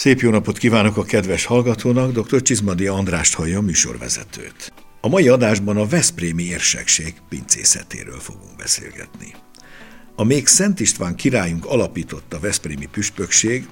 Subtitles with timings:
[0.00, 2.42] Szép jó napot kívánok a kedves hallgatónak, dr.
[2.42, 4.72] Csizmadi Andrást hallja műsorvezetőt.
[5.00, 9.34] A mai adásban a Veszprémi érsekség pincészetéről fogunk beszélgetni.
[10.16, 13.68] A még Szent István királyunk alapította Veszprémi püspökség,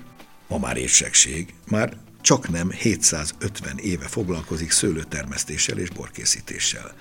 [0.49, 6.95] ma már érsekség, már csak nem 750 éve foglalkozik szőlőtermesztéssel és borkészítéssel.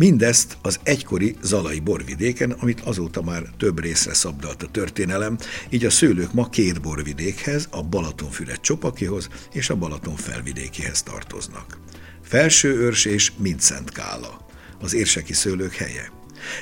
[0.00, 5.38] Mindezt az egykori Zalai borvidéken, amit azóta már több részre szabdalt a történelem,
[5.70, 11.78] így a szőlők ma két borvidékhez, a Balatonfüred csopakihoz és a Balaton felvidékihez tartoznak.
[12.22, 14.46] Felső őrs és Mincent Kála,
[14.80, 16.12] az érseki szőlők helye.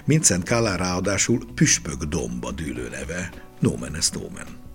[0.05, 3.31] Mincent Kála ráadásul Püspök domba dűlő neve,
[3.61, 4.68] nomen est nomen.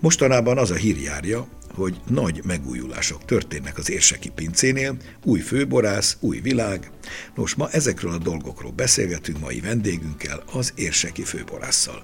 [0.00, 6.40] Mostanában az a hír járja, hogy nagy megújulások történnek az érseki pincénél, új főborász, új
[6.40, 6.90] világ.
[7.34, 12.02] Nos, ma ezekről a dolgokról beszélgetünk mai vendégünkkel, az érseki főborásszal.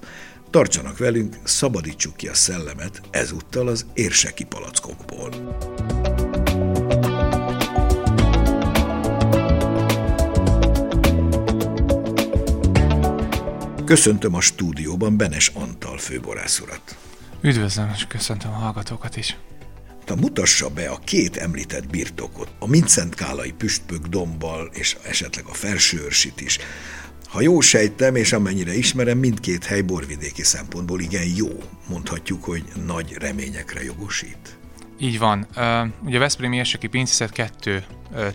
[0.49, 5.29] Tartsanak velünk, szabadítsuk ki a szellemet ezúttal az érseki palackokból.
[13.85, 17.04] Köszöntöm a stúdióban Benes Antal főborász urat.
[17.45, 19.37] Üdvözlöm, és köszöntöm a hallgatókat is.
[20.05, 25.53] Ta mutassa be a két említett birtokot, a Mincent Kálai püspök dombbal és esetleg a
[25.53, 26.57] felsőörsit is.
[27.27, 31.47] Ha jó sejtem, és amennyire ismerem, mindkét hely borvidéki szempontból igen jó.
[31.89, 34.57] Mondhatjuk, hogy nagy reményekre jogosít.
[34.99, 35.47] Így van.
[36.03, 37.83] Ugye a Veszprémi Érseki Pincészet kettő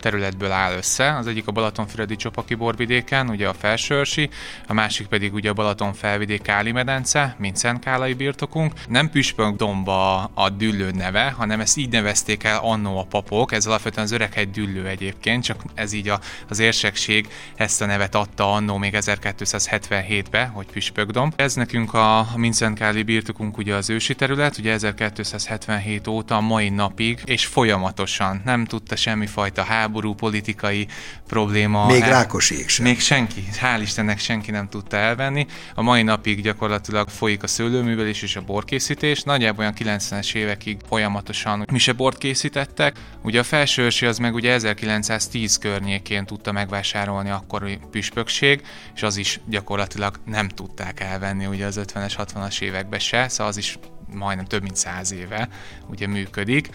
[0.01, 1.17] területből áll össze.
[1.17, 4.31] Az egyik a Balatonfüredi Csopaki borvidéken, ugye a felsőrsi,
[4.67, 8.73] a másik pedig ugye a Balaton felvidék Káli medence, mint Szentkálai birtokunk.
[8.89, 13.67] Nem Püspök domba a düllő neve, hanem ezt így nevezték el annó a papok, ez
[13.67, 18.53] alapvetően az öreghegy düllő egyébként, csak ez így a, az érsekség ezt a nevet adta
[18.53, 21.33] annó még 1277-be, hogy Püspökdom.
[21.37, 27.47] Ez nekünk a, Mincentkáli birtokunk ugye az ősi terület, ugye 1277 óta mai napig, és
[27.47, 30.87] folyamatosan nem tudta semmifajta háború, politikai
[31.27, 31.87] probléma.
[31.87, 32.85] Még el, Rákoség sem.
[32.85, 35.47] Még senki, hál' Istennek senki nem tudta elvenni.
[35.75, 39.23] A mai napig gyakorlatilag folyik a szőlőművelés és a borkészítés.
[39.23, 42.97] Nagyjából olyan 90-es évekig folyamatosan mi se bort készítettek.
[43.23, 48.63] Ugye a felsőrsi az meg ugye 1910 környékén tudta megvásárolni akkori püspökség,
[48.95, 53.57] és az is gyakorlatilag nem tudták elvenni ugye az 50-es, 60-as években se, szóval az
[53.57, 53.79] is
[54.15, 55.49] majdnem több mint száz éve
[55.89, 56.69] ugye működik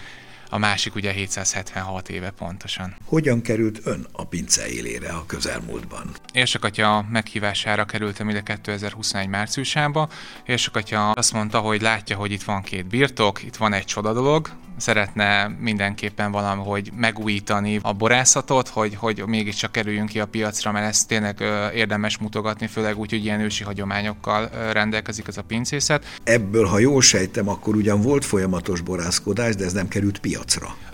[0.49, 2.95] a másik ugye 776 éve pontosan.
[3.05, 6.09] Hogyan került ön a pince élére a közelmúltban?
[6.33, 10.09] Érsakatya meghívására kerültem ide 2021 márciusába.
[10.45, 14.49] Érsakatya azt mondta, hogy látja, hogy itt van két birtok, itt van egy csoda dolog,
[14.77, 21.07] szeretne mindenképpen valahogy megújítani a borászatot, hogy, hogy mégiscsak kerüljünk ki a piacra, mert ezt
[21.07, 26.19] tényleg érdemes mutogatni, főleg úgy, hogy ilyen ősi hagyományokkal rendelkezik ez a pincészet.
[26.23, 30.34] Ebből, ha jól sejtem, akkor ugyan volt folyamatos borászkodás, de ez nem került piacra.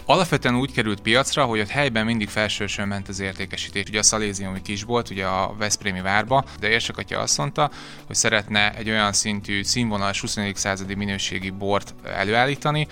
[0.05, 3.83] Alapvetően úgy került piacra, hogy ott helyben mindig felsősön ment az értékesítés.
[3.87, 7.71] Ugye a Szaléziumi volt, ugye a Veszprémi várba, de Érsakatya azt mondta,
[8.07, 10.37] hogy szeretne egy olyan szintű színvonalas 20.
[10.53, 12.87] századi minőségi bort előállítani,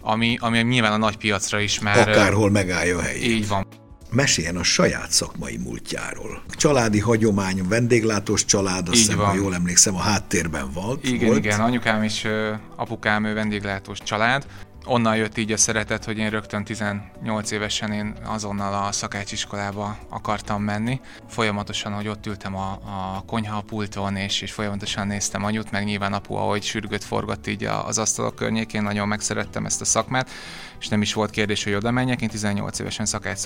[0.00, 2.08] ami, ami nyilván a nagy piacra is már...
[2.08, 3.24] Akárhol megállja a helyét.
[3.24, 3.66] Így van.
[4.10, 6.42] Meséljen a saját szakmai múltjáról.
[6.50, 11.04] Családi hagyomány, vendéglátós család, azt hiszem, ha jól emlékszem, a háttérben volt.
[11.04, 11.44] Igen, volt.
[11.44, 12.28] igen, anyukám és
[12.76, 14.46] apukám vendéglátós család
[14.86, 20.62] onnan jött így a szeretet, hogy én rögtön 18 évesen én azonnal a szakácsiskolába akartam
[20.62, 21.00] menni.
[21.28, 26.12] Folyamatosan, hogy ott ültem a, a konyha pulton, és, és folyamatosan néztem anyut, meg nyilván
[26.12, 30.30] apu, ahogy sürgött forgott így az asztalok környékén, nagyon megszerettem ezt a szakmát,
[30.80, 32.22] és nem is volt kérdés, hogy oda menjek.
[32.22, 33.38] Én 18 évesen szakács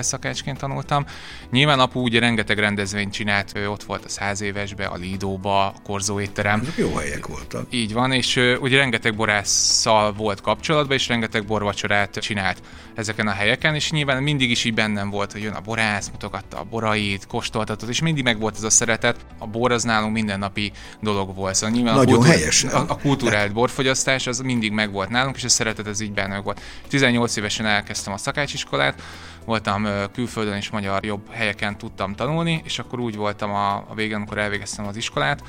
[0.00, 1.06] szakácsként tanultam.
[1.50, 5.74] Nyilván apu ugye rengeteg rendezvényt csinált, ő ott volt a száz évesbe, a Lidóba, a
[5.82, 6.60] Korzó étterem.
[6.60, 7.66] Ezek jó helyek voltak.
[7.70, 12.62] Így van, és ugye rengeteg borásszal volt kapcsolatban, és rengeteg borvacsorát csinált
[12.94, 16.58] ezeken a helyeken, és nyilván mindig is így bennem volt, hogy jön a borász, mutogatta
[16.58, 19.26] a borait, kóstoltatott, és mindig meg volt ez a szeretet.
[19.38, 21.54] A bor az nálunk mindennapi dolog volt.
[21.54, 22.64] Szóval nyilván Nagyon a, kultúr, helyes.
[22.64, 26.38] A, a kultúrált borfogyasztás az mindig meg volt nálunk, és a szeretet ez így benne
[26.38, 26.60] volt.
[26.88, 29.02] 18 évesen elkezdtem a szakácsiskolát,
[29.44, 34.16] voltam külföldön és magyar jobb helyeken tudtam tanulni, és akkor úgy voltam a, a végén,
[34.16, 35.42] amikor elvégeztem az iskolát,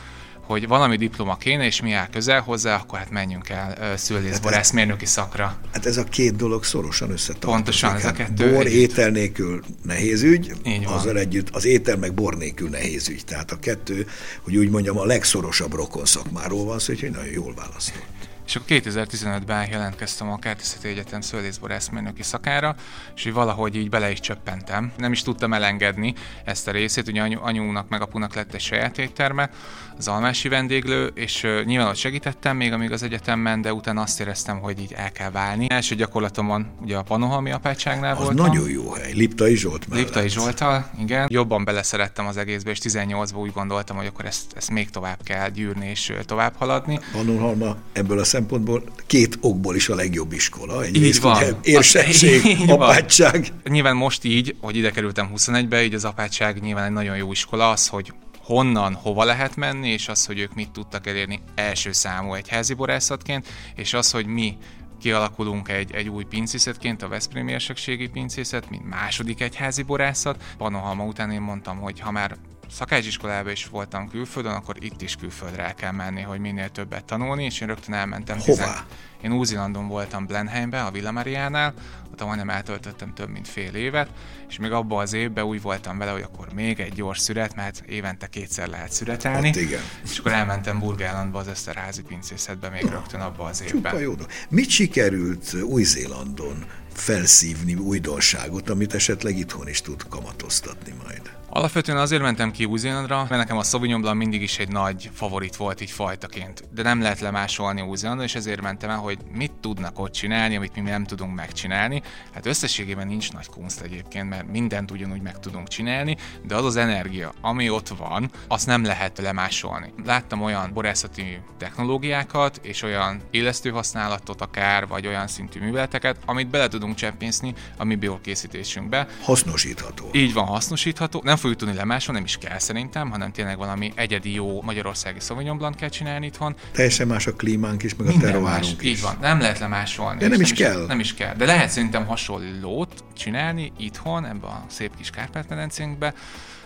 [0.50, 5.14] hogy valami diploma kéne, és mi áll közel hozzá, akkor hát menjünk el szülészborászmérnöki hát
[5.14, 5.58] szakra.
[5.74, 7.56] Hát ez a két dolog szorosan összetartozik.
[7.56, 8.52] Pontosan, ez a hát kettő.
[8.52, 8.92] Bor, együtt.
[8.92, 10.94] étel nélkül nehéz ügy, Így van.
[10.94, 13.26] azzal együtt az étel meg bor nélkül nehéz ügy.
[13.26, 14.08] Tehát a kettő,
[14.42, 18.29] hogy úgy mondjam, a legszorosabb rokon szakmáról van szó, úgyhogy nagyon jól választott.
[18.50, 22.76] És akkor 2015-ben jelentkeztem a Kertészeti Egyetem szőlészborászmérnöki szakára,
[23.16, 24.92] és így valahogy így bele is csöppentem.
[24.98, 26.14] Nem is tudtam elengedni
[26.44, 29.50] ezt a részét, ugye anyu, anyunak meg apunak lett egy saját étterme,
[29.98, 34.60] az almási vendéglő, és nyilván ott segítettem még, amíg az egyetemben, de utána azt éreztem,
[34.60, 35.70] hogy így el kell válni.
[35.70, 38.46] Első gyakorlatomon ugye a Panohalmi apátságnál Az voltam.
[38.46, 40.06] nagyon jó hely, Liptai Zsolt mellett.
[40.06, 41.28] Liptai Zsoltal, igen.
[41.30, 45.50] Jobban beleszerettem az egészbe, és 18-ban úgy gondoltam, hogy akkor ezt, ezt még tovább kell
[45.50, 47.00] gyűrni és tovább haladni.
[47.12, 50.88] Pannonhalma ebből a szempontból két okból is a legjobb iskola.
[50.88, 51.36] Így Egyrészt van.
[51.36, 52.82] ugye Érsesség, Így van.
[52.82, 53.48] apátság.
[53.64, 57.70] Nyilván most így, hogy ide kerültem 21-be, így az apátság nyilván egy nagyon jó iskola,
[57.70, 58.14] az, hogy
[58.44, 63.48] honnan, hova lehet menni, és az, hogy ők mit tudtak elérni első számú egyházi borászatként,
[63.76, 64.58] és az, hogy mi
[65.00, 70.44] kialakulunk egy, egy új pincészetként, a Veszprémi Érsekségi Pincészet, mint második egyházi borászat.
[70.58, 72.38] Panohalma után én mondtam, hogy ha már
[72.72, 77.44] szakácsiskolában is voltam külföldön, akkor itt is külföldre el kell menni, hogy minél többet tanulni,
[77.44, 78.40] és én rögtön elmentem.
[78.40, 78.86] Hová?
[79.22, 81.74] Én Úzilandon voltam Blenheimben, a Villa Mariánál,
[82.12, 84.10] ott majdnem eltöltöttem több mint fél évet,
[84.50, 87.84] és még abban az évben úgy voltam vele, hogy akkor még egy gyors szüret, mert
[87.88, 89.48] évente kétszer lehet szüretelni.
[89.48, 89.82] Hát igen.
[90.04, 94.00] És akkor elmentem Burgálandba az Eszterházi pincészetbe még rögtön abban az évben.
[94.00, 94.14] Jó.
[94.50, 101.39] Mit sikerült Új-Zélandon felszívni újdonságot, amit esetleg itthon is tud kamatoztatni majd?
[101.52, 105.56] Alapvetően azért mentem ki Új-Zélandra, mert nekem a Sauvignon Blanc mindig is egy nagy favorit
[105.56, 106.64] volt így fajtaként.
[106.74, 110.76] De nem lehet lemásolni Új-Zélandon, és ezért mentem el, hogy mit tudnak ott csinálni, amit
[110.76, 112.02] mi nem tudunk megcsinálni.
[112.34, 116.76] Hát összességében nincs nagy kunst egyébként, mert mindent ugyanúgy meg tudunk csinálni, de az az
[116.76, 119.94] energia, ami ott van, azt nem lehet lemásolni.
[120.06, 126.68] Láttam olyan borászati technológiákat, és olyan élesztő használatot akár, vagy olyan szintű műveleteket, amit bele
[126.68, 130.10] tudunk cseppészni a mi biokészítésünkbe, Hasznosítható.
[130.12, 134.34] így van hasznosítható, nem fogjuk tudni lemásolni, nem is kell szerintem, hanem tényleg valami egyedi
[134.34, 136.56] jó magyarországi Sauvignon Blanc kell csinálni itthon.
[136.72, 138.90] Teljesen más a klímánk is, meg a terroárunk is.
[138.90, 140.20] így van, nem lehet lemásolni.
[140.20, 140.86] De nem is kell.
[140.88, 146.14] Nem is kell, de lehet szerintem hasonlót csinálni itthon, ebbe a szép kis Kárpát-medencénkbe.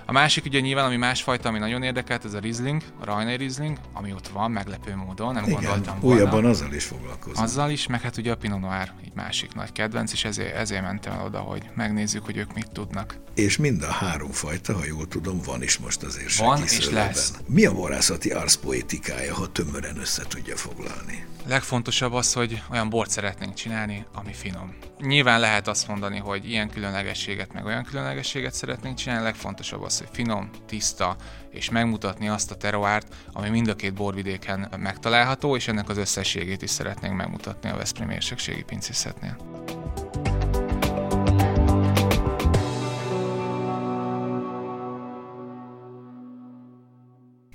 [0.05, 3.77] A másik ugye nyilván, ami másfajta, ami nagyon érdekelt, ez a Riesling, a Rajnai Riesling,
[3.93, 6.15] ami ott van, meglepő módon, nem Igen, gondoltam volna.
[6.21, 7.43] újabban azzal is foglalkozom.
[7.43, 10.81] Azzal is, meg hát ugye a Pinot Noir egy másik nagy kedvenc, és ezért, ezért
[10.81, 13.17] mentem el oda, hogy megnézzük, hogy ők mit tudnak.
[13.35, 16.89] És mind a három fajta, ha jól tudom, van is most az érseki Van és
[16.89, 17.33] lesz.
[17.47, 21.25] Mi a borászati arszpoetikája, ha tömören össze tudja foglalni?
[21.47, 24.73] Legfontosabb az, hogy olyan bort szeretnénk csinálni, ami finom.
[25.05, 30.07] Nyilván lehet azt mondani, hogy ilyen különlegességet, meg olyan különlegességet szeretnénk csinálni, legfontosabb az, hogy
[30.11, 31.15] finom, tiszta,
[31.49, 36.61] és megmutatni azt a teroárt, ami mind a két borvidéken megtalálható, és ennek az összességét
[36.61, 39.37] is szeretnénk megmutatni a Veszprém érsekségi pincészetnél.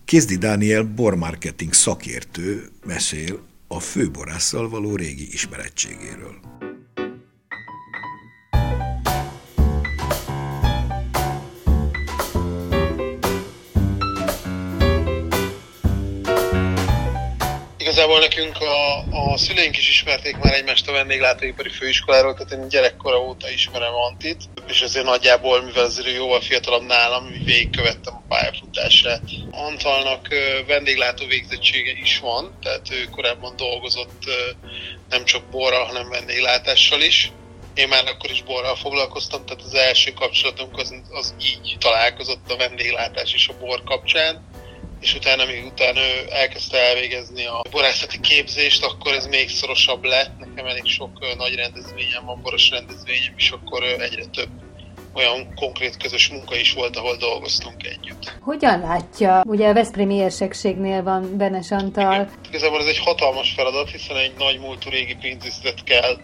[0.05, 6.67] Kézdi Dániel bormarketing szakértő mesél a főborásszal való régi ismerettségéről.
[18.09, 23.21] Igazából nekünk a, a szüleink is ismerték már egymást a vendéglátóipari főiskoláról, tehát én gyerekkora
[23.21, 29.23] óta ismerem Antit, és ezért nagyjából, mivel azért jóval fiatalabb nálam, végigkövettem a pályafutását.
[29.51, 30.29] Antalnak
[30.67, 34.23] vendéglátó végzettsége is van, tehát ő korábban dolgozott
[35.09, 37.33] nem csak borral, hanem vendéglátással is.
[37.75, 42.57] Én már akkor is borral foglalkoztam, tehát az első kapcsolatunk az, az így találkozott a
[42.57, 44.48] vendéglátás és a bor kapcsán
[45.01, 50.39] és utána még utána ő elkezdte elvégezni a borászati képzést, akkor ez még szorosabb lett.
[50.39, 54.49] Nekem elég sok nagy rendezvényem van, boros rendezvényem, és akkor egyre több
[55.15, 58.37] olyan konkrét közös munka is volt, ahol dolgoztunk együtt.
[58.41, 59.43] Hogyan látja?
[59.47, 62.31] Ugye a Veszprémi érsekségnél van Benes Antal.
[62.49, 66.19] Igazából ez egy hatalmas feladat, hiszen egy nagy múltú régi pénzüzletet kell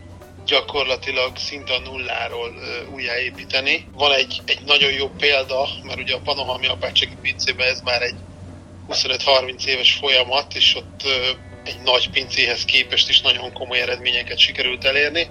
[0.46, 3.86] gyakorlatilag szinte a nulláról ö, újjáépíteni.
[3.92, 8.14] Van egy, egy nagyon jó példa, mert ugye a Panohami apátsági pincében ez már egy
[8.88, 11.02] 25-30 éves folyamat, és ott
[11.64, 15.26] egy nagy pincéhez képest is nagyon komoly eredményeket sikerült elérni.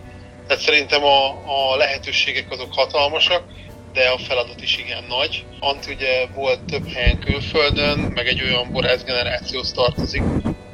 [0.47, 1.27] Tehát szerintem a,
[1.71, 3.43] a lehetőségek azok hatalmasak,
[3.93, 5.45] de a feladat is igen nagy.
[5.59, 10.23] Antti ugye volt több helyen külföldön, meg egy olyan borász generációhoz tartozik,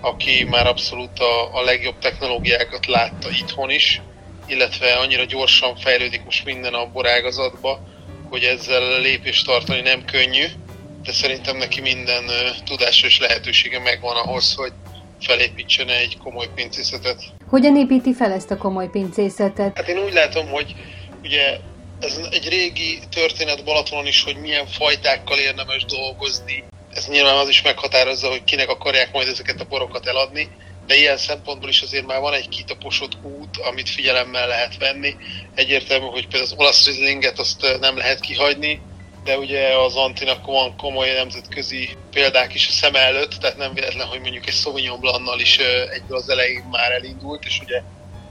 [0.02, 4.02] aki már abszolút a, a legjobb technológiákat látta itthon is,
[4.48, 7.80] illetve annyira gyorsan fejlődik most minden a borágazatba,
[8.30, 10.46] hogy ezzel lépést tartani nem könnyű,
[11.04, 12.24] de szerintem neki minden
[12.66, 14.72] tudása és lehetősége megvan ahhoz, hogy
[15.22, 17.24] felépítsen egy komoly pincészetet.
[17.48, 19.78] Hogyan építi fel ezt a komoly pincészetet?
[19.78, 20.76] Hát én úgy látom, hogy
[21.24, 21.58] ugye
[22.00, 26.64] ez egy régi történet Balatonon is, hogy milyen fajtákkal érdemes dolgozni.
[26.94, 30.50] Ez nyilván az is meghatározza, hogy kinek akarják majd ezeket a borokat eladni,
[30.88, 35.16] de ilyen szempontból is azért már van egy kitaposott út, amit figyelemmel lehet venni.
[35.56, 38.82] Egyértelmű, hogy például az olasz Rieslinget azt nem lehet kihagyni,
[39.24, 44.08] de ugye az Antinak van komoly nemzetközi példák is a szem előtt, tehát nem véletlen,
[44.08, 45.58] hogy mondjuk egy Sauvignon Blannal is
[45.94, 47.82] egyből az elején már elindult, és ugye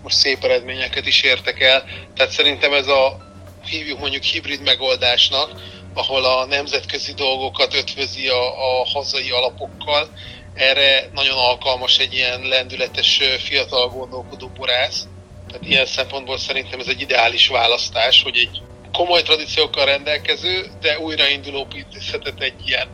[0.03, 1.85] most szép eredményeket is értek el.
[2.15, 3.17] Tehát szerintem ez a
[3.65, 5.61] hívjuk mondjuk hibrid megoldásnak,
[5.95, 10.09] ahol a nemzetközi dolgokat ötvözi a, a hazai alapokkal,
[10.55, 15.07] erre nagyon alkalmas egy ilyen lendületes, fiatal gondolkodó borász.
[15.49, 21.65] Tehát ilyen szempontból szerintem ez egy ideális választás, hogy egy komoly tradíciókkal rendelkező, de újrainduló
[21.65, 22.89] pincészetet egy ilyen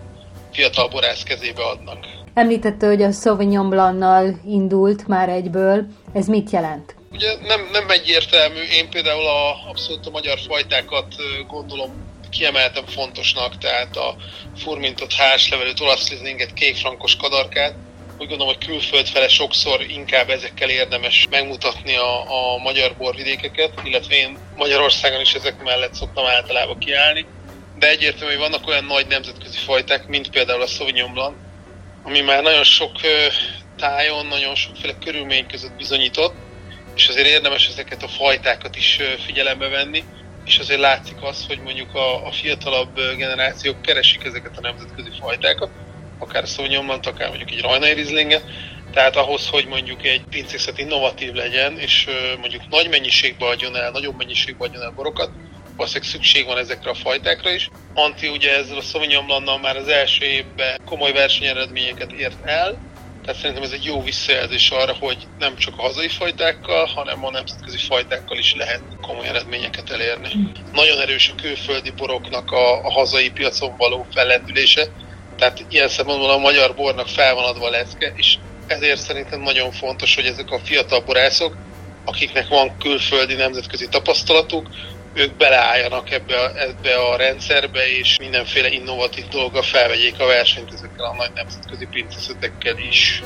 [0.53, 2.07] fiatal borász kezébe adnak.
[2.35, 5.87] Említette, hogy a Sauvignon Blanc-nal indult már egyből.
[6.13, 6.95] Ez mit jelent?
[7.13, 8.61] Ugye nem, nem egyértelmű.
[8.61, 11.15] Én például a, abszolút a magyar fajtákat
[11.49, 11.91] gondolom
[12.31, 14.17] kiemeltem fontosnak, tehát a
[14.57, 17.75] furmintot, házlevelőt, olasz kék kékfrankos kadarkát.
[18.25, 24.15] Úgy gondolom, hogy külföld fele sokszor inkább ezekkel érdemes megmutatni a, a magyar borvidékeket, illetve
[24.15, 27.27] én Magyarországon is ezek mellett szoktam általában kiállni.
[27.75, 31.37] De egyértelmű, hogy vannak olyan nagy nemzetközi fajták, mint például a Sauvignon Blanc,
[32.03, 33.01] ami már nagyon sok
[33.77, 36.37] tájon, nagyon sokféle körülmény között bizonyított,
[36.95, 40.05] és azért érdemes ezeket a fajtákat is figyelembe venni,
[40.45, 45.84] és azért látszik az, hogy mondjuk a, a fiatalabb generációk keresik ezeket a nemzetközi fajtákat,
[46.25, 48.45] akár szónyomlant, akár mondjuk egy rajnai rizlinget,
[48.93, 54.17] tehát ahhoz, hogy mondjuk egy pincészet innovatív legyen, és mondjuk nagy mennyiségbe adjon el, nagyobb
[54.17, 55.31] mennyiségbe adjon el borokat,
[55.77, 57.69] valószínűleg szükség van ezekre a fajtákra is.
[57.95, 62.93] Anti ugye ezzel a Sauvignon már az első évben komoly versenyeredményeket ért el,
[63.25, 67.31] tehát szerintem ez egy jó visszajelzés arra, hogy nem csak a hazai fajtákkal, hanem a
[67.31, 70.29] nemzetközi fajtákkal is lehet komoly eredményeket elérni.
[70.73, 74.89] Nagyon erős a külföldi boroknak a, a hazai piacon való fellendülése,
[75.39, 79.73] tehát ilyen szempontból a magyar bornak fel van adva a lecke, és ezért szerintem nagyon
[79.73, 81.57] fontos, hogy ezek a fiatal borászok,
[82.05, 84.69] akiknek van külföldi nemzetközi tapasztalatuk,
[85.15, 91.05] ők beleálljanak ebbe a, ebbe a rendszerbe, és mindenféle innovatív dolga felvegyék a versenyt ezekkel
[91.05, 93.23] a nagy nemzetközi princeszetekkel is.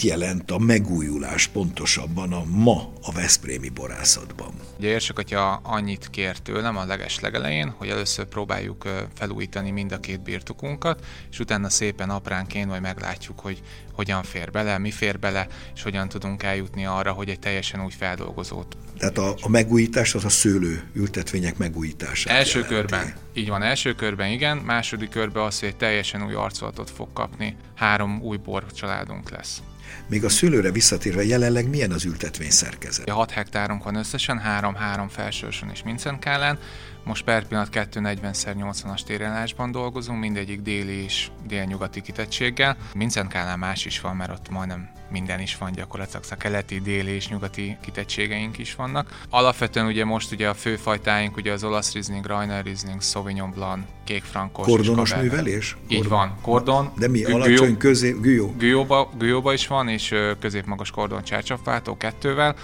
[0.00, 4.54] Mit jelent a megújulás pontosabban a ma a Veszprémi borászatban?
[4.78, 10.00] Ugye érsek atya annyit kért tőlem a leges legelején, hogy először próbáljuk felújítani mind a
[10.00, 15.46] két birtokunkat, és utána szépen apránként majd meglátjuk, hogy hogyan fér bele, mi fér bele,
[15.74, 18.76] és hogyan tudunk eljutni arra, hogy egy teljesen új feldolgozót.
[18.98, 22.30] Tehát a, a megújítás az a szőlő ültetvények megújítása.
[22.30, 22.74] Első jelenti.
[22.74, 27.08] körben, így van, első körben igen, második körben az, hogy egy teljesen új arculatot fog
[27.12, 29.62] kapni, három új bor családunk lesz.
[30.06, 33.08] Még a szőlőre visszatérve jelenleg milyen az ültetvény szerkezet?
[33.08, 36.58] 6 hektárunk van összesen, 3-3 felsősön és Mincenkálán.
[37.04, 42.76] Most per pillanat 240x80-as térellásban dolgozunk, mindegyik déli és délnyugati kitettséggel.
[42.94, 47.28] Mincenkálán más is van, mert ott majdnem minden is van gyakorlatilag, a keleti, déli és
[47.28, 49.20] nyugati kitettségeink is vannak.
[49.30, 54.22] Alapvetően ugye most ugye a főfajtáink ugye az olasz Riesling, Rainer Riesling, Sauvignon Blanc, kék
[54.22, 55.76] frankos Kordonos művelés?
[55.88, 56.18] Így kordon.
[56.18, 56.92] van, kordon.
[56.98, 58.54] De mi, alacsony, közé, gülyó?
[58.58, 62.54] Gülyóba, gülyóba is van, és középmagas kordon csácsapváltó kettővel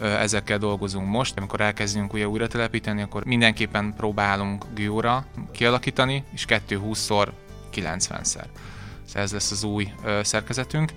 [0.00, 1.38] ezekkel dolgozunk most.
[1.38, 7.28] Amikor elkezdünk ugye újra telepíteni, akkor mindenképpen próbálunk gyóra kialakítani, és 220-szor
[7.74, 8.44] 90-szer.
[9.14, 10.92] Ez lesz az új szerkezetünk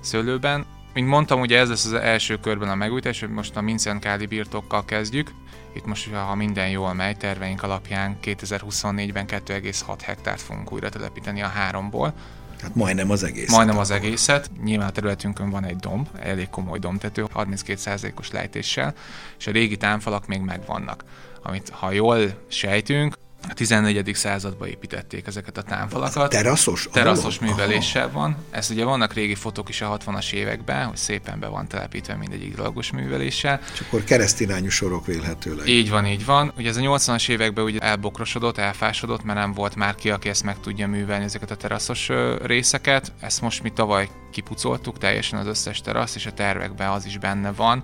[0.00, 0.66] szőlőben.
[0.94, 4.84] Mint mondtam, ugye ez lesz az első körben a megújítás, hogy most a Mincenkáli birtokkal
[4.84, 5.30] kezdjük.
[5.74, 11.46] Itt most, ha minden jól megy, terveink alapján 2024-ben 2,6 hektárt fogunk újra telepíteni a
[11.46, 12.14] háromból.
[12.62, 13.50] Tehát majdnem az egész.
[13.50, 14.50] Majdnem az egészet.
[14.64, 18.94] Nyilván a területünkön van egy domb, elég komoly dombtető, 32%-os lejtéssel,
[19.38, 21.04] és a régi támfalak még megvannak.
[21.42, 23.14] Amit ha jól sejtünk,
[23.48, 24.14] a 14.
[24.14, 26.30] században építették ezeket a támfalakat.
[26.30, 26.88] Teraszos?
[26.92, 28.36] Teraszos műveléssel van.
[28.50, 32.56] Ez ugye vannak régi fotók is a 60-as években, hogy szépen be van telepítve mindegyik
[32.56, 33.60] dolgos műveléssel.
[33.72, 35.68] És akkor keresztirányú sorok vélhetőleg.
[35.68, 36.52] Így van, így van.
[36.56, 40.42] Ugye ez a 80-as években ugye elbokrosodott, elfásodott, mert nem volt már ki, aki ezt
[40.42, 42.10] meg tudja művelni, ezeket a teraszos
[42.42, 43.12] részeket.
[43.20, 47.52] Ezt most mi tavaly kipucoltuk teljesen az összes terasz, és a tervekben az is benne
[47.52, 47.82] van,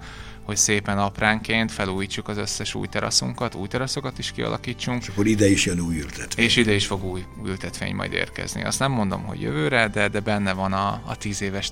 [0.48, 5.02] hogy szépen apránként felújítsuk az összes új teraszunkat, új teraszokat is kialakítsunk.
[5.02, 6.44] És akkor ide is jön új ültetvény.
[6.44, 8.64] És ide is fog új ültetvény majd érkezni.
[8.64, 11.70] Azt nem mondom, hogy jövőre, de, de benne van a, a tíz éves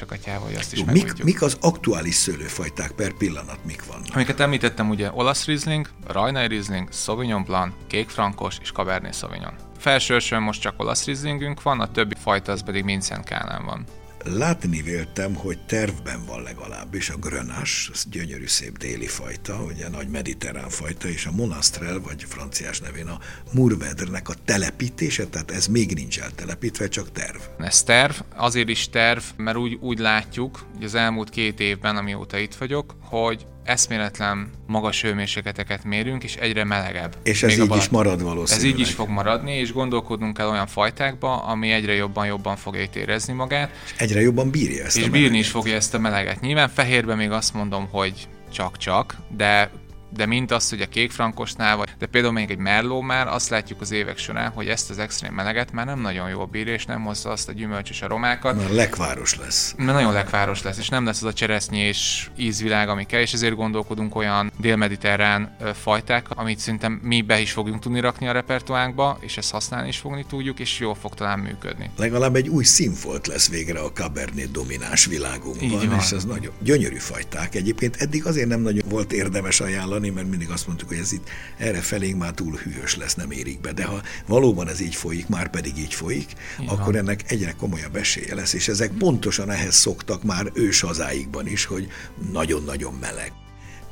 [0.00, 4.14] a katyával, hogy azt is Jó, mik, mik, az aktuális szőlőfajták per pillanat, mik vannak?
[4.14, 9.54] Amiket említettem, ugye olasz Riesling, Rajnai Riesling, Sauvignon Blanc, Kék Frankos és Cabernet Sauvignon.
[9.78, 13.84] Felsősön most csak olasz Rieslingünk van, a többi fajta az pedig Mincenkálán van.
[14.24, 20.08] Látni véltem, hogy tervben van legalábbis a grönás, az gyönyörű szép déli fajta, ugye nagy
[20.08, 23.18] mediterrán fajta, és a monastrel, vagy franciás nevén a
[23.52, 27.38] murvedrnek a telepítése, tehát ez még nincs eltelepítve, csak terv.
[27.58, 32.38] Ez terv, azért is terv, mert úgy, úgy látjuk, hogy az elmúlt két évben, amióta
[32.38, 37.16] itt vagyok, hogy eszméletlen magas hőmérsékleteket mérünk, és egyre melegebb.
[37.22, 38.68] És ez így is marad valószínűleg.
[38.68, 42.96] Ez így is fog maradni, és gondolkodnunk kell olyan fajtákba, ami egyre jobban-jobban fogja itt
[42.96, 43.70] érezni magát.
[43.84, 46.40] És egyre jobban bírja ezt És a bírni is fogja ezt a meleget.
[46.40, 49.70] Nyilván fehérben még azt mondom, hogy csak-csak, de
[50.16, 53.80] de mint az, hogy a kékfrankosnál, vagy, de például még egy merló már azt látjuk
[53.80, 57.02] az évek során, hogy ezt az extrém meleget már nem nagyon jól bírja, és nem
[57.02, 58.56] hozza azt a gyümölcs és aromákat.
[58.56, 59.74] Már lekváros lesz.
[59.76, 63.54] Mert nagyon lekváros lesz, és nem lesz az a cseresznyés ízvilág, ami kell, és ezért
[63.54, 69.36] gondolkodunk olyan délmediterrán fajták, amit szerintem mi be is fogjunk tudni rakni a repertoánkba, és
[69.36, 71.90] ezt használni is fogni tudjuk, és jól fog talán működni.
[71.96, 77.54] Legalább egy új színfolt lesz végre a Cabernet dominás világunkban, és ez nagyon gyönyörű fajták.
[77.54, 81.12] Egyébként eddig azért nem nagyon volt érdemes ajánlani, mondani, mert mindig azt mondtuk, hogy ez
[81.12, 81.28] itt
[81.58, 83.72] erre felénk már túl hűvös lesz, nem érik be.
[83.72, 86.74] De ha valóban ez így folyik, már pedig így folyik, Igen.
[86.74, 91.64] akkor ennek egyre komolyabb esélye lesz, és ezek pontosan ehhez szoktak már ős hazáikban is,
[91.64, 91.88] hogy
[92.32, 93.32] nagyon-nagyon meleg.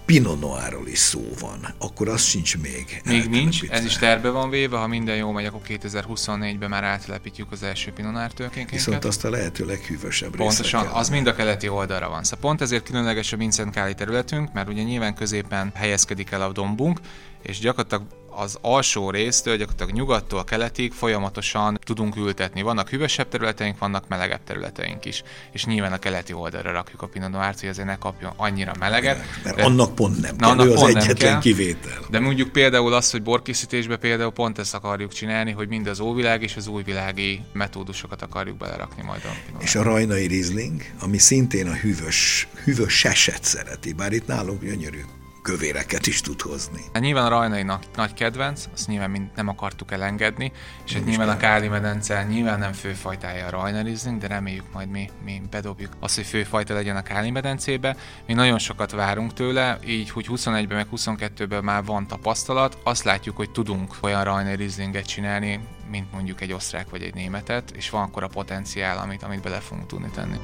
[0.09, 3.01] Pinot Noirról is szó van, akkor az sincs még.
[3.05, 7.53] Még nincs, ez is terve van véve, ha minden jó megy, akkor 2024-ben már áttelepítjük
[7.53, 8.71] az első Pinot Noir tőkénket.
[8.71, 12.25] Viszont azt a lehető leghűvösebb Pontosan, az mind a keleti oldalra van.
[12.25, 16.53] Szóval pont ezért különleges a Vincent Káli területünk, mert ugye nyilván középen helyezkedik el a
[16.53, 17.01] dombunk,
[17.43, 18.07] és gyakorlatilag
[18.39, 22.63] az alsó résztől, gyakorlatilag nyugattól keletig folyamatosan tudunk ültetni.
[22.63, 25.23] Vannak hűvösebb területeink, vannak melegebb területeink is.
[25.53, 29.19] És nyilván a keleti oldalra rakjuk a Pinot Noir-t, hogy azért ne kapjon annyira meleget.
[29.45, 31.99] Mert de, annak pont nem kell, annak az pont egyetlen kell, kivétel.
[32.11, 36.43] De mondjuk például azt, hogy borkészítésben például pont ezt akarjuk csinálni, hogy mind az óvilág
[36.43, 41.75] és az újvilági metódusokat akarjuk belerakni majd a És a rajnai Riesling, ami szintén a
[41.75, 45.01] hűvös, hűvös seset szereti, bár itt nálunk gyönyörű
[45.43, 46.81] kövéreket is tud hozni.
[46.93, 47.63] Hát nyilván a rajnai
[47.95, 50.53] nagy kedvenc, azt nyilván mind nem akartuk elengedni,
[50.87, 55.11] és hát nyilván a Káli medence nyilván nem főfajtája a rajnalizing, de reméljük majd mi,
[55.25, 57.97] mi bedobjuk azt, hogy főfajta legyen a Káli medencébe.
[58.27, 63.37] Mi nagyon sokat várunk tőle, így hogy 21-ben meg 22-ben már van tapasztalat, azt látjuk,
[63.37, 68.23] hogy tudunk olyan rajnalizlinget csinálni, mint mondjuk egy osztrák vagy egy németet, és van akkor
[68.23, 70.37] a potenciál, amit, amit bele fogunk tudni tenni.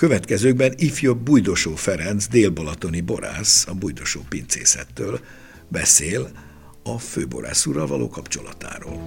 [0.00, 5.20] Következőkben ifjabb Bújdosó Ferenc, délbalatoni borász a Bújdosó pincészettől
[5.68, 6.30] beszél
[6.82, 8.98] a főborász úrral való kapcsolatáról.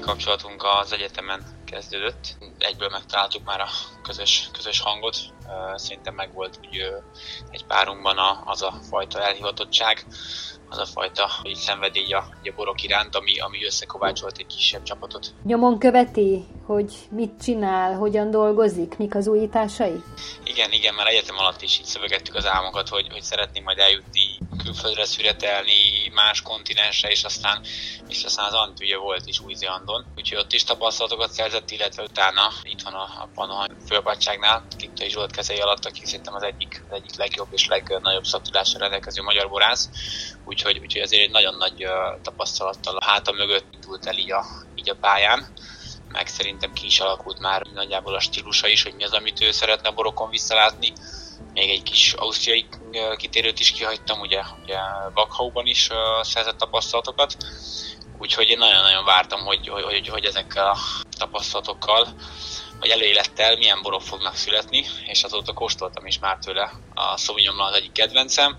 [0.00, 2.36] Kapcsolatunk az egyetemen kezdődött.
[2.58, 3.68] Egyből megtaláltuk már a
[4.08, 5.16] közös, közös hangot.
[5.74, 6.76] Szerintem megvolt úgy
[7.50, 10.06] egy párunkban az a fajta elhivatottság,
[10.68, 15.34] az a fajta így szenvedély a, a borok iránt, ami, ami összekovácsolt egy kisebb csapatot.
[15.44, 20.02] Nyomon követi, hogy mit csinál, hogyan dolgozik, mik az újításai?
[20.44, 24.38] Igen, igen, már egyetem alatt is így szövegettük az álmokat, hogy, hogy szeretnénk majd eljutni
[24.64, 27.60] külföldre szüretelni, más kontinensre, és aztán,
[28.08, 32.52] és aztán az Ant ugye volt is Új-Zélandon, úgyhogy ott is tapasztalatokat szerzett, illetve utána
[32.62, 37.16] itthon a, a Panohany főapátságnál, Kiktai Zsolt kezei alatt, aki szerintem az egyik, az egyik
[37.16, 39.88] legjobb és legnagyobb szaktudásra rendelkező magyar borász,
[40.44, 44.44] úgyhogy, úgyhogy azért egy nagyon nagy uh, tapasztalattal a háta mögött indult el így a,
[44.74, 45.46] így a pályán.
[46.08, 49.50] Meg szerintem ki is alakult már nagyjából a stílusa is, hogy mi az, amit ő
[49.50, 50.92] szeretne borokon visszalátni.
[51.52, 52.66] Még egy kis ausztriai
[53.16, 54.78] kitérőt is kihagytam, ugye, ugye
[55.14, 55.88] Bakhauban is
[56.22, 57.36] szerzett tapasztalatokat,
[58.18, 60.76] úgyhogy én nagyon-nagyon vártam, hogy, hogy, hogy, hogy ezekkel a
[61.18, 62.14] tapasztalatokkal,
[62.80, 67.74] vagy előélettel milyen borok fognak születni, és azóta kóstoltam is már tőle a Sauvignon az
[67.74, 68.56] egyik kedvencem,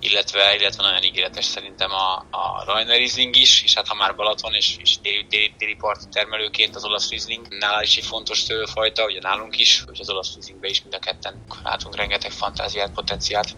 [0.00, 4.54] illetve, illetve nagyon ígéretes szerintem a, a Rajna Riesling is, és hát ha már Balaton
[4.54, 9.04] és, és téli, téli, téli parti termelőként az olasz Riesling nála is egy fontos szőlőfajta,
[9.04, 13.48] ugye nálunk is, hogy az olasz Rieslingbe is mind a ketten látunk rengeteg fantáziát, potenciált.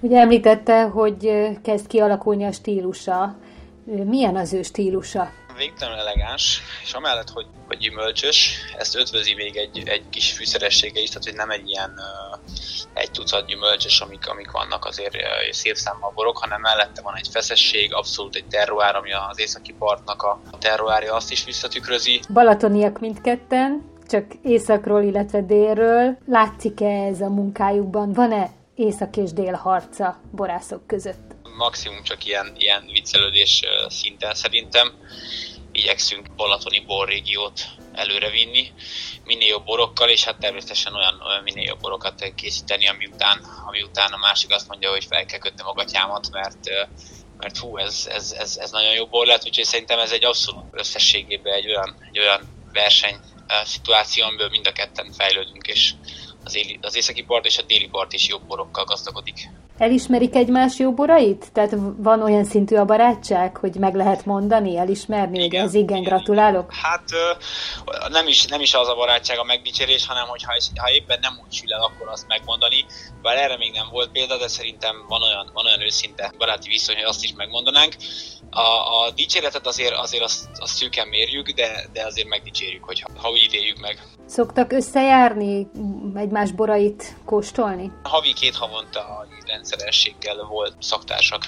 [0.00, 3.38] Ugye említette, hogy kezd kialakulni a stílusa.
[3.84, 5.32] Milyen az ő stílusa?
[5.58, 11.08] Végtelenül elegáns, és amellett, hogy, hogy gyümölcsös, ezt ötvözi még egy, egy kis fűszeressége is,
[11.08, 12.00] tehát hogy nem egy ilyen
[12.92, 17.28] egy tucat gyümölcsös, amik, amik vannak azért uh, szép számmal borok, hanem mellette van egy
[17.30, 22.20] feszesség, abszolút egy terroár, ami az északi partnak a terroárja azt is visszatükrözi.
[22.32, 26.18] Balatoniak mindketten, csak északról, illetve délről.
[26.26, 28.12] Látszik-e ez a munkájukban?
[28.12, 31.36] Van-e észak és dél harca borászok között?
[31.58, 34.92] Maximum csak ilyen, ilyen viccelődés szinten szerintem.
[35.72, 37.60] Igyekszünk Balatoni borrégiót
[37.92, 38.72] előrevinni,
[39.24, 43.82] minél jobb borokkal, és hát természetesen olyan, olyan minél jobb borokat készíteni, ami után, ami
[43.82, 46.58] után a másik azt mondja, hogy fel kell kötni magatyámat, mert
[47.38, 50.64] mert hú, ez, ez, ez, ez nagyon jó bor lett, úgyhogy szerintem ez egy abszolút
[50.70, 53.16] összességében egy olyan, egy olyan verseny
[53.64, 55.92] szituáció, amiből mind a ketten fejlődünk, és
[56.44, 59.48] az, éli, az északi part és a déli part is jobb borokkal gazdagodik.
[59.78, 61.52] Elismerik egymás jó borait?
[61.52, 65.96] Tehát van olyan szintű a barátság, hogy meg lehet mondani, elismerni, igen, hogy ez igen,
[65.96, 66.74] igen, gratulálok?
[66.74, 67.04] Hát
[68.08, 71.40] nem is, nem is az a barátság a megdicsérés, hanem hogy ha, ha éppen nem
[71.44, 72.84] úgy sül el, akkor azt megmondani.
[73.22, 76.94] Bár erre még nem volt példa, de szerintem van olyan, van olyan őszinte baráti viszony,
[76.94, 77.94] hogy azt is megmondanánk.
[78.50, 83.08] A, a dicséretet azért, azért azt, azt szűken mérjük, de, de azért megdicsérjük, hogy ha,
[83.16, 83.98] ha úgy ítéljük meg.
[84.26, 85.66] Szoktak összejárni,
[86.14, 87.92] egymás borait kóstolni?
[88.02, 89.26] Havi két havonta
[89.68, 91.42] rendszerességgel volt szaktársak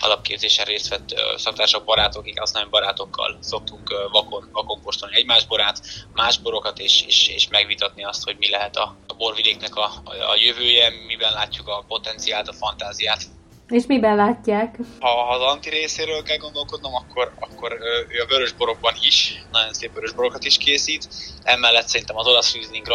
[0.00, 5.80] alapképzésen részt vett szaktársak, barátok, akik azt nem barátokkal szoktunk vakon, vakon kóstolni egymás borát,
[6.14, 10.36] más borokat, és, és, és megvitatni azt, hogy mi lehet a, a borvidéknek a, a
[10.44, 13.22] jövője, miben látjuk a potenciált, a fantáziát.
[13.68, 14.76] És miben látják?
[15.00, 17.78] Ha, ha az anti részéről kell gondolkodnom, akkor, akkor
[18.08, 21.08] ő a vörös borokban is, nagyon szép vörös borokat is készít.
[21.42, 22.86] Emellett szerintem az olasz Riesling,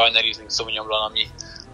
[0.49, 1.27] Sauvignon Blanc, ami,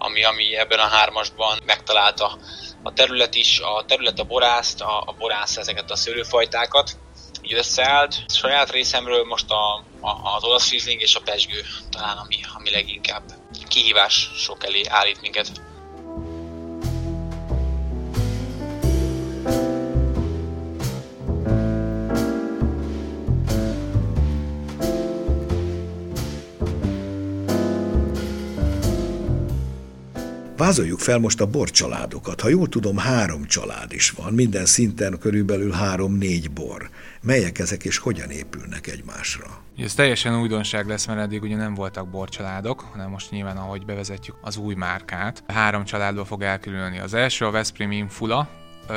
[0.06, 2.38] ami, ami ebben a hármasban megtalálta
[2.82, 6.96] a terület is, a terület a borászt, a, a borász ezeket a szőlőfajtákat,
[7.42, 8.24] így összeállt.
[8.26, 13.22] Saját részemről most a, a, az olasz és a pesgő talán, ami, ami leginkább
[13.68, 15.50] kihívás sok elé állít minket.
[30.66, 32.40] Vázoljuk fel most a borcsaládokat.
[32.40, 36.90] Ha jól tudom, három család is van, minden szinten körülbelül három-négy bor.
[37.22, 39.46] Melyek ezek és hogyan épülnek egymásra?
[39.76, 44.36] Ez teljesen újdonság lesz, mert eddig ugye nem voltak borcsaládok, hanem most nyilván, ahogy bevezetjük
[44.40, 45.42] az új márkát.
[45.46, 46.98] Három családból fog elkülönülni.
[46.98, 48.48] Az első a Veszprém Infula,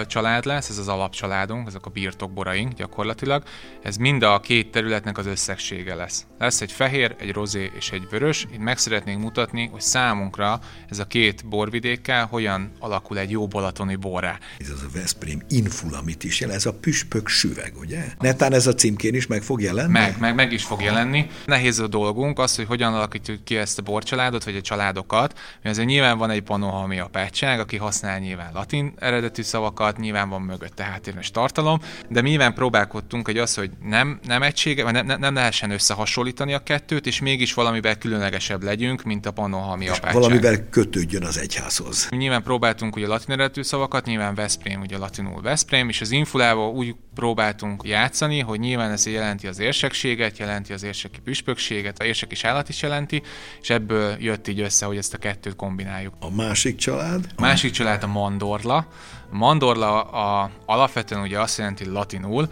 [0.07, 3.43] család lesz, ez az alapcsaládunk, ezek a birtokboraink gyakorlatilag.
[3.83, 6.25] Ez mind a két területnek az összegsége lesz.
[6.39, 8.47] Lesz egy fehér, egy rozé és egy vörös.
[8.51, 13.95] Itt meg szeretnénk mutatni, hogy számunkra ez a két borvidékkel hogyan alakul egy jó balatoni
[13.95, 14.37] borrá.
[14.59, 18.05] Ez az a Veszprém inful, amit is jelent, ez a püspök süveg, ugye?
[18.19, 19.91] Netán ez a címkén is meg fog jelenni?
[19.91, 21.27] Meg, meg, meg is fog jelenni.
[21.45, 25.75] Nehéz a dolgunk az, hogy hogyan alakítjuk ki ezt a borcsaládot, vagy a családokat, mert
[25.75, 30.41] azért nyilván van egy panohami apátság, aki használ nyilván latin eredetű szavakat, szavakat, nyilván van
[30.41, 35.19] mögötte háttérmes tartalom, de mi nyilván próbálkodtunk hogy az, hogy nem, nem egysége, vagy nem,
[35.19, 40.13] nem lehessen összehasonlítani a kettőt, és mégis valamivel különlegesebb legyünk, mint a panohalmi apátság.
[40.13, 42.07] Valamivel kötődjön az egyházhoz.
[42.09, 46.69] Nyilván próbáltunk ugye a latin eredetű szavakat, nyilván Veszprém, ugye latinul Veszprém, és az infulával
[46.69, 52.31] úgy próbáltunk játszani, hogy nyilván ez jelenti az érsekséget, jelenti az érseki püspökséget, a érsek
[52.31, 53.21] is állat is jelenti,
[53.61, 56.13] és ebből jött így össze, hogy ezt a kettőt kombináljuk.
[56.19, 57.25] A másik család?
[57.35, 58.87] A másik család a Mandorla.
[59.31, 62.47] Mandorla a, alapvetően ugye azt jelenti latinul,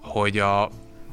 [0.00, 0.70] hogy a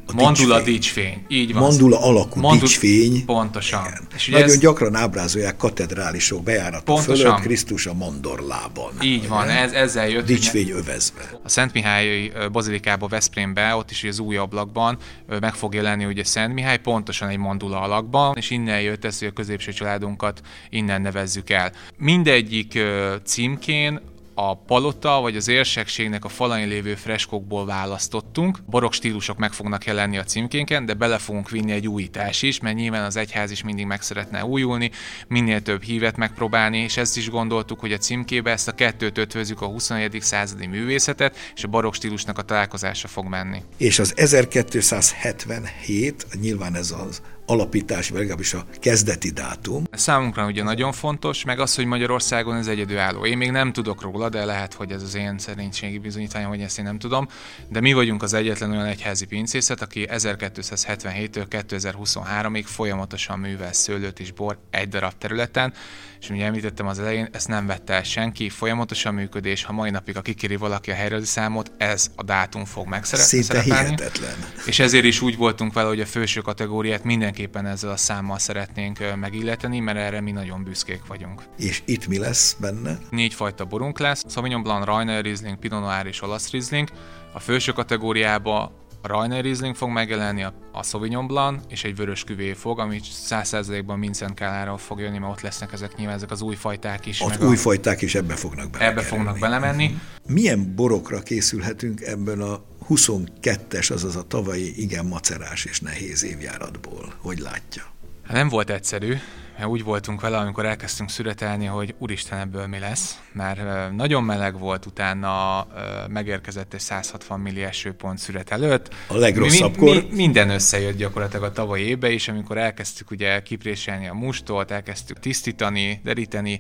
[0.10, 1.26] a mandula dicsfény.
[1.28, 1.62] Így van.
[1.62, 2.60] Mandula alakú Mandul...
[2.60, 3.26] dicsfény.
[3.26, 3.86] Pontosan.
[3.86, 4.08] Igen.
[4.16, 4.60] És ugye Nagyon ez...
[4.60, 7.16] gyakran ábrázolják katedrálisok bejárata Pontosan.
[7.16, 8.92] fölött Krisztus a mandorlában.
[9.02, 10.26] Így van, ez, ezzel jött.
[10.26, 11.40] Dicsfény övezve.
[11.44, 14.98] A Szent Mihály bazilikába Veszprémbe, ott is az új ablakban
[15.40, 19.28] meg fog jelenni ugye Szent Mihály, pontosan egy mandula alakban, és innen jött ez, hogy
[19.28, 21.72] a középső családunkat innen nevezzük el.
[21.98, 22.80] Mindegyik
[23.24, 24.00] címkén
[24.48, 28.60] a palota vagy az érsekségnek a falain lévő freskokból választottunk.
[28.70, 32.76] Barok stílusok meg fognak jelenni a címkénken, de bele fogunk vinni egy újítás is, mert
[32.76, 34.92] nyilván az egyház is mindig meg szeretne újulni,
[35.28, 39.62] minél több hívet megpróbálni, és ezt is gondoltuk, hogy a címkébe ezt a kettőt ötvözzük
[39.62, 40.18] a 21.
[40.22, 43.62] századi művészetet, és a barok stílusnak a találkozása fog menni.
[43.78, 49.84] És az 1277, nyilván ez az alapítási, vagy legalábbis a kezdeti dátum.
[49.92, 53.26] Számunkra ugye nagyon fontos, meg az, hogy Magyarországon ez egyedülálló.
[53.26, 56.78] Én még nem tudok róla, de lehet, hogy ez az én szerénységi bizonyítványom, hogy ezt
[56.78, 57.28] én nem tudom.
[57.68, 64.32] De mi vagyunk az egyetlen olyan egyházi pincészet, aki 1277-től 2023-ig folyamatosan művel szőlőt és
[64.32, 65.74] bor egy darab területen,
[66.20, 70.18] és ugye említettem az elején, ezt nem vette el senki, folyamatosan működés, ha mai napig
[70.18, 73.44] a kikéri valaki a helyreadi számot, ez a dátum fog megszerepelni.
[73.44, 74.36] Szinte hihetetlen.
[74.66, 77.04] És ezért is úgy voltunk vele, hogy a felső kategóriát
[77.40, 81.44] mindenképpen ezzel a számmal szeretnénk megilleteni, mert erre mi nagyon büszkék vagyunk.
[81.58, 82.98] És itt mi lesz benne?
[83.10, 86.90] Négy fajta borunk lesz, Sauvignon Blanc, Rainer Riesling, Pinot Noir és Olasz Riesling.
[87.34, 88.72] A felső kategóriába
[89.02, 93.00] a Rajnai Riesling fog megjelenni, a, Sauvignon Blanc és egy vörös küvé fog, ami
[93.30, 97.22] 100%-ban Vincent Káláról fog jönni, mert ott lesznek ezek nyilván ezek az új fajták is.
[97.22, 97.58] Az új a...
[97.58, 100.00] fajták is ebbe fognak bele Ebbe fognak belemenni.
[100.28, 107.14] Milyen borokra készülhetünk ebben a 22-es, azaz a tavalyi igen macerás és nehéz évjáratból?
[107.18, 107.84] Hogy látja?
[108.24, 109.16] Hát nem volt egyszerű,
[109.58, 114.60] mert úgy voltunk vele, amikor elkezdtünk szüretelni, hogy úristen ebből mi lesz, mert nagyon meleg
[114.60, 115.68] volt utána,
[116.08, 118.94] megérkezett egy 160 milli esőpont szüret előtt.
[119.08, 119.96] A legrosszabbkor.
[119.96, 124.72] Mi, mi, minden összejött gyakorlatilag a tavalyi évbe is, amikor elkezdtük ugye kipréselni a mustolt,
[124.72, 126.60] elkezdtük tisztítani, deríteni,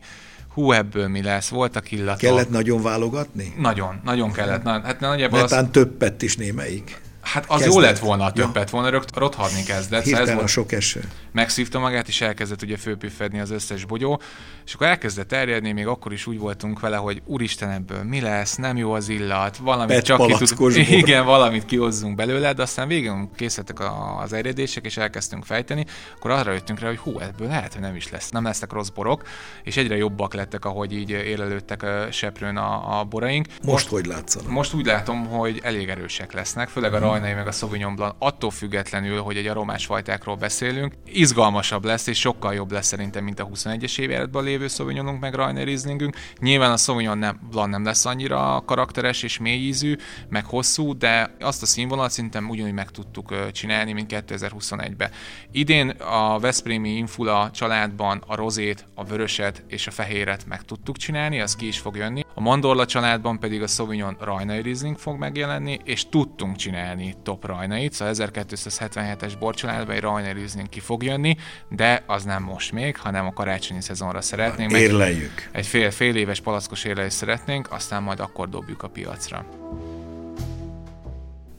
[0.53, 2.19] hú, ebből mi lesz, voltak illatok.
[2.19, 3.53] Kellett nagyon válogatni?
[3.57, 4.63] Nagyon, nagyon kellett.
[4.63, 5.69] Na, hát nagyjából Netán az...
[5.71, 7.01] többet is némelyik.
[7.33, 7.73] Hát az kezdett.
[7.73, 8.69] jó lett volna, többet ja.
[8.71, 10.03] volna, rögt rothadni kezdett.
[10.03, 11.03] Hirtelen szóval ez a sok eső.
[11.31, 14.21] Megszívta magát, és elkezdett ugye főpüffedni az összes bogyó,
[14.65, 18.55] és akkor elkezdett terjedni, még akkor is úgy voltunk vele, hogy úristen ebből mi lesz,
[18.55, 20.75] nem jó az illat, valamit Pet csak ki tud...
[21.03, 23.87] Igen, valamit kihozzunk belőle, de aztán végén készítettek
[24.19, 27.95] az erjedések, és elkezdtünk fejteni, akkor arra jöttünk rá, hogy hú, ebből lehet, hogy nem
[27.95, 29.23] is lesz, nem lesznek rossz borok,
[29.63, 33.47] és egyre jobbak lettek, ahogy így érlelődtek a seprőn a, a boraink.
[33.47, 34.49] Most, most hogy látszanak?
[34.49, 37.05] Most úgy látom, hogy elég erősek lesznek, főleg a mhm.
[37.19, 42.19] Rajnai meg a Sauvignon Blanc, attól függetlenül, hogy egy aromás fajtákról beszélünk, izgalmasabb lesz, és
[42.19, 46.15] sokkal jobb lesz szerintem, mint a 21-es évjáratban lévő Sauvignonunk, meg Rainer Rieslingünk.
[46.39, 49.95] Nyilván a Sauvignon nem, Blanc nem lesz annyira karakteres és mély ízű,
[50.29, 55.11] meg hosszú, de azt a színvonalat szerintem ugyanúgy meg tudtuk csinálni, mint 2021-ben.
[55.51, 61.39] Idén a Veszprémi Infula családban a rozét, a vöröset és a fehéret meg tudtuk csinálni,
[61.39, 62.25] az ki is fog jönni.
[62.33, 67.93] A Mandorla családban pedig a Sauvignon Rajnai Riesling fog megjelenni, és tudtunk csinálni top Rajnait,
[67.93, 71.37] szóval 1277-es borcsaládban egy Rajnai Riesling ki fog jönni,
[71.69, 74.71] de az nem most még, hanem a karácsonyi szezonra szeretnénk.
[74.71, 75.49] Érleljük.
[75.51, 79.45] Egy fél, fél éves palackos érlelést szeretnénk, aztán majd akkor dobjuk a piacra.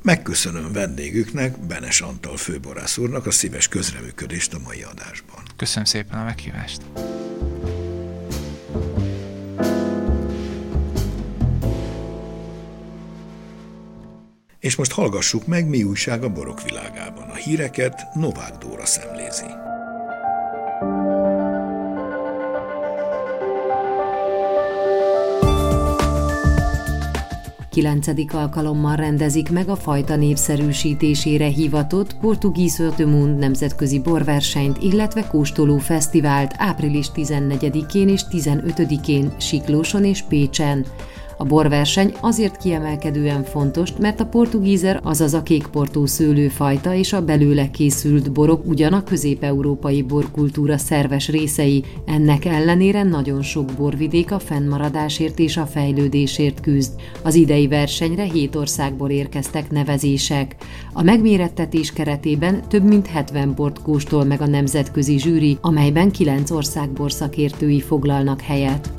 [0.02, 5.42] Megköszönöm vendégüknek, Benes Antal főborász úrnak a szíves közreműködést a mai adásban.
[5.56, 6.80] Köszönöm szépen a meghívást.
[14.60, 17.28] És most hallgassuk meg, mi újság a borok világában.
[17.28, 19.44] A híreket Novák Dóra szemlézi.
[27.70, 36.54] Kilencedik alkalommal rendezik meg a fajta népszerűsítésére hivatott Portugis Ötömund nemzetközi borversenyt, illetve kóstoló fesztivált
[36.56, 40.86] április 14-én és 15-én Siklóson és Pécsen.
[41.40, 47.70] A borverseny azért kiemelkedően fontos, mert a portugízer, azaz a kékportó szőlőfajta és a belőle
[47.70, 55.38] készült borok ugyan a közép-európai borkultúra szerves részei, ennek ellenére nagyon sok borvidék a fennmaradásért
[55.38, 56.92] és a fejlődésért küzd.
[57.22, 60.56] Az idei versenyre hét országból érkeztek nevezések.
[60.92, 66.90] A megmérettetés keretében több mint 70 bort kóstol meg a nemzetközi zsűri, amelyben 9 ország
[66.90, 68.92] borszakértői foglalnak helyet.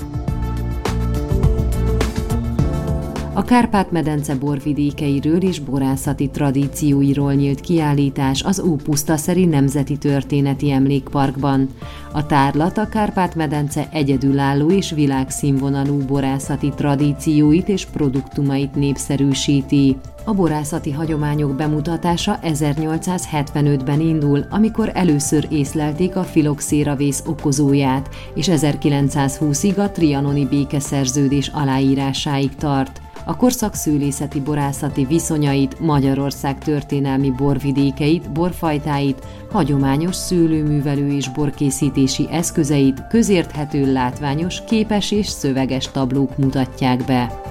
[3.41, 11.69] A Kárpát-medence borvidékeiről és borászati tradícióiról nyílt kiállítás az Ópusztaszeri Nemzeti Történeti Emlékparkban.
[12.11, 19.97] A tárlat a Kárpát-medence egyedülálló és világszínvonalú borászati tradícióit és produktumait népszerűsíti.
[20.25, 29.91] A borászati hagyományok bemutatása 1875-ben indul, amikor először észlelték a filoxéravész okozóját, és 1920-ig a
[29.91, 41.11] trianoni békeszerződés aláírásáig tart a korszak szőlészeti borászati viszonyait, Magyarország történelmi borvidékeit, borfajtáit, hagyományos szőlőművelő
[41.11, 47.41] és borkészítési eszközeit közérthető látványos, képes és szöveges tablók mutatják be.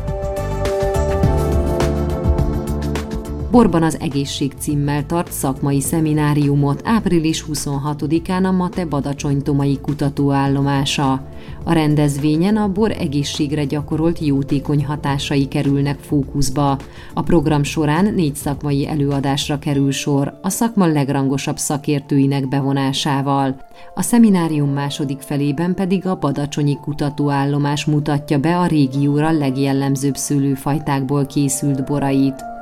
[3.51, 11.13] Borban az egészség címmel tart szakmai szemináriumot április 26-án a Mate Badacsony Tomai kutatóállomása.
[11.65, 16.79] A rendezvényen a bor egészségre gyakorolt jótékony hatásai kerülnek fókuszba.
[17.15, 23.61] A program során négy szakmai előadásra kerül sor, a szakma legrangosabb szakértőinek bevonásával.
[23.95, 31.85] A szeminárium második felében pedig a Badacsonyi kutatóállomás mutatja be a régióra legjellemzőbb szőlőfajtákból készült
[31.85, 32.59] borait.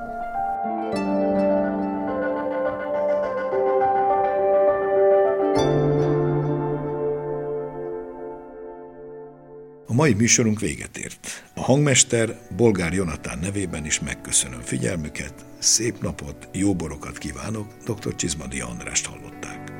[9.99, 11.45] Mai műsorunk véget ért.
[11.55, 18.15] A hangmester Bolgár Jonatán nevében is megköszönöm figyelmüket, szép napot, jó borokat kívánok, dr.
[18.15, 19.73] Csizmadia Andrást hallották.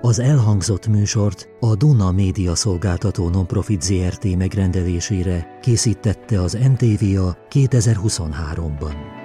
[0.00, 9.19] Az elhangzott műsort a Duna Média Szolgáltató Nonprofit ZRT megrendelésére készítette az NTVA 2023-ban.